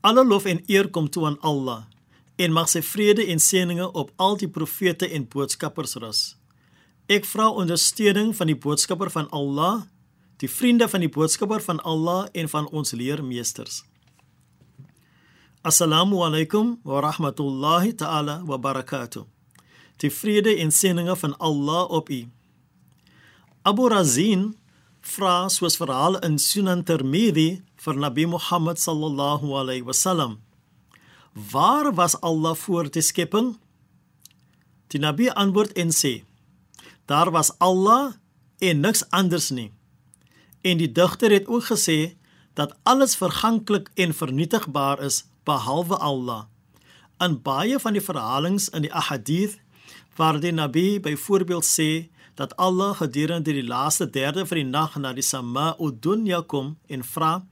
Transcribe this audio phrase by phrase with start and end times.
[0.00, 1.84] Alle lof en eer kom toe aan Allah
[2.40, 6.20] en mag sy vrede en seëninge op al die profete en boodskappers rus.
[7.10, 9.82] Ek vra ondersteuning van die boodskapper van Allah,
[10.40, 13.82] die vriende van die boodskapper van Allah en van ons leermeesters.
[15.60, 19.26] Assalamu alaykum wa rahmatullahi ta'ala wa barakatuh.
[20.00, 22.22] Die vrede en seëninge van Allah op u.
[23.68, 24.54] Abu Razin
[25.10, 30.38] vra soos verhaal in Sunan Tirmidhi vir Nabi Muhammad sallallahu alayhi wasallam.
[31.34, 33.58] Waar was Allah voor die skepping?
[34.90, 36.22] Die Nabi antwoord en sê:
[37.06, 38.14] Daar was Allah
[38.58, 39.70] en niks anders nie.
[40.62, 42.16] En die digter het ook gesê
[42.54, 46.44] dat alles verganklik en vernietigbaar is behalwe Allah.
[47.18, 49.58] In baie van die verhalings in die ahadith
[50.16, 55.12] waar die Nabi byvoorbeeld sê dat Allah gedurende die laaste derde van die nag na
[55.12, 57.46] die Sama'u Dunya kom en vra: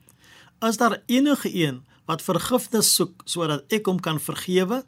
[0.61, 4.85] "Is daar enige een wat vergifnis soek sodat ek hom kan vergewe?"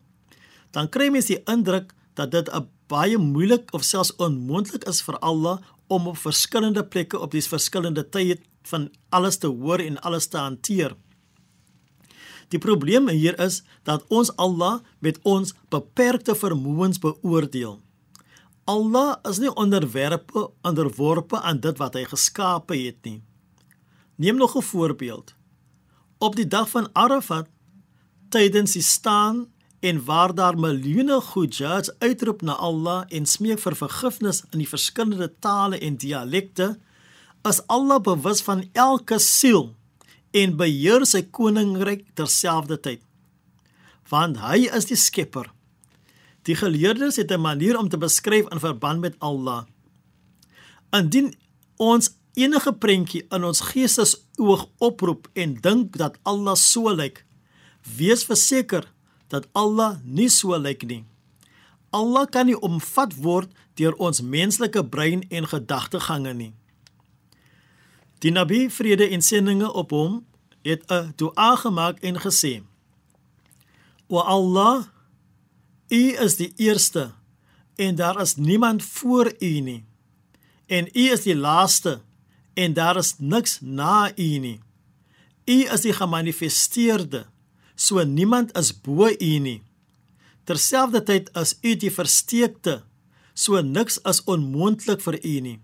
[0.70, 5.18] Dan kry mens die indruk dat dit 'n baie moeilik of selfs onmoontlik is vir
[5.18, 10.26] Allah om op verskillende plekke op die verskillende tye van alles te hoor en alles
[10.26, 10.96] te hanteer.
[12.48, 17.78] Die probleem hier is dat ons Allah met ons beperkte vermoëns beoordeel.
[18.64, 23.22] Allah is nie onderwerpe onderworpe aan dit wat hy geskape het nie.
[24.16, 25.34] Neem nog 'n voorbeeld.
[26.18, 27.48] Op die dag van Arafat
[28.28, 29.46] tydens die staan
[29.80, 35.32] en waar daar miljoene hujjaj uitroep na Allah en smeek vir vergifnis in die verskillende
[35.38, 36.78] tale en dialekte,
[37.48, 39.74] is Allah bewus van elke siel
[40.30, 43.00] en beheer sy koninkryk terselfdertyd.
[44.10, 45.48] Want hy is die skepper.
[46.42, 49.64] Die geleerdes het 'n manier om te beskryf in verband met Allah.
[50.90, 51.34] Indien
[51.76, 57.24] ons enige prentjie in ons geestesoog oproep en dink dat Allah so lyk,
[57.96, 58.92] wees verseker
[59.28, 61.04] dat Allah nie so lyk nie.
[61.90, 66.52] Allah kan nie omvat word deur ons menslike brein en gedagtegange nie.
[68.20, 70.26] Die Nabi vrede en seëninge op hom
[70.62, 72.62] het 'n dua gemaak en gesê:
[74.06, 74.84] "O Allah,
[75.90, 77.10] U is die eerste
[77.74, 79.84] en daar is niemand voor U nie.
[80.66, 82.00] En U is die laaste
[82.54, 84.60] en daar is niks na U nie.
[85.46, 87.24] U is die gemanifesteerde,
[87.74, 89.62] so niemand is bo U nie.
[90.44, 92.82] Terselfdertyd is U die versteekte,
[93.34, 95.58] so niks is onmoontlik vir U nie."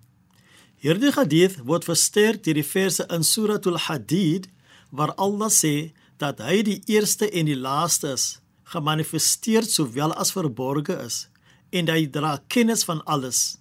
[0.83, 4.51] Hierdie hadith word versterk deur die verse in Suratul Hadid
[4.91, 8.27] waar Allah sê dat hy die eerste en die laaste is,
[8.73, 11.27] gemanifesteer sowel as verborge is
[11.75, 13.59] en hy dra kennis van alles.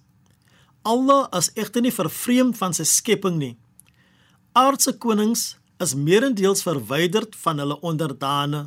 [0.86, 3.54] Allah is egter nie vervreemd van sy skepping nie.
[4.56, 8.66] Aardse konings is meerendeels verwyderd van hulle onderdane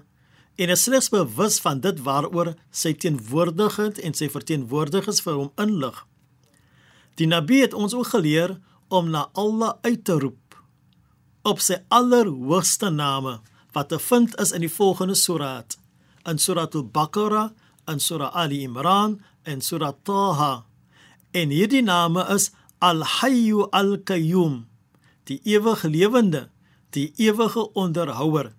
[0.59, 5.95] en is slegs bewus van dit waaroor sy teenwoordigheid en sy verteenwoordigers vir hom inlig.
[7.15, 8.57] Die Nabi het ons ook geleer
[8.87, 10.59] om na Allah uit te roep
[11.47, 13.39] op sy allerhoogste name
[13.73, 15.78] wat te vind is in die volgende surat
[16.25, 17.51] in Surat al-Baqarah,
[17.87, 20.65] in Surah Ali Imran en Surah Taha.
[21.31, 24.65] En hierdie name is Al-Hayyu Al-Qayyum,
[25.29, 26.49] die ewig lewende,
[26.95, 28.53] die ewige onderhouer.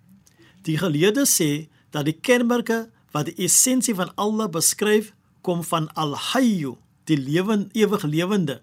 [0.66, 6.76] Die geleerdes sê dat die kenmerke wat die essensie van Allah beskryf, kom van Al-Hayyu,
[7.08, 8.60] die lewend ewig lewende.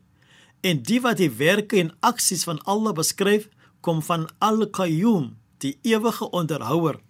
[0.62, 3.50] En die wat die werke en aksies van Allah beskryf,
[3.82, 7.02] kom van Al-Qayyum, die ewige onderhouer.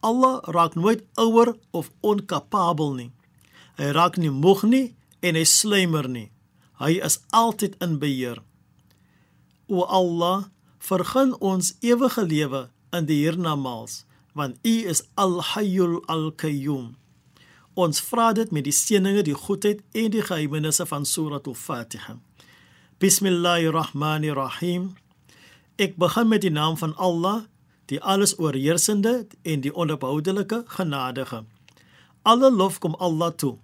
[0.00, 3.10] Allah raak nooit ouer of onkapabel nie.
[3.78, 6.30] Hy raak nie moeg nie en hy slymer nie.
[6.78, 8.38] Hy is altyd in beheer.
[9.66, 16.94] O Allah, vergun ons ewige lewe in die hiernamaals, want U is Al-Hayyul Al-Qayyum.
[17.78, 22.16] Ons vra dit met die seëninge, die goedheid en die geheimenisse van Surah Al-Fatiha.
[23.02, 24.96] Bismillahirrahmanirrahim.
[25.78, 27.46] Ek begin met die naam van Allah,
[27.88, 31.44] die alles oorheersende en die onophoudelike genadige.
[32.22, 33.56] Alle lof kom Allah toe,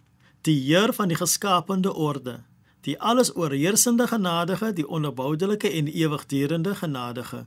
[0.49, 2.41] die Heer van die geskapende orde,
[2.85, 7.47] die alles oorheersende genadige, die onophoudelike en ewigdurende genadige,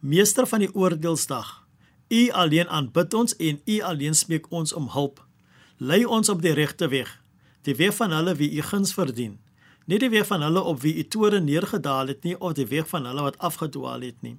[0.00, 1.68] meester van die oordeelsdag
[2.08, 5.20] U alleen aanbid ons en U alleen smeek ons om hulp.
[5.76, 7.10] Lei ons op die regte weg,
[7.68, 9.36] die weg van hulle wie U guns verdien.
[9.84, 12.88] Nie die weg van hulle op wie U toore neergedaal het nie of die weg
[12.88, 14.38] van hulle wat afgedwaal het nie.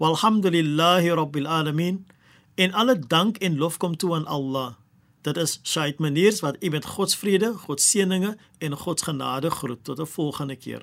[0.00, 2.06] Walhamdulillahi Rabbil Alamin.
[2.54, 4.72] En alle dank en lof kom toe aan Allah.
[5.20, 8.98] Dit is Shaid Maniers wat u met God se vrede, God se seëninge en God
[8.98, 10.82] se genade groet tot 'n volgende keer.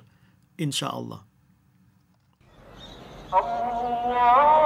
[0.54, 1.18] Inshallah.
[3.30, 4.57] Allah